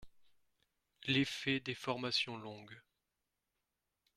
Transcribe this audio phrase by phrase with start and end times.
[1.05, 2.81] L’effet des formations longues.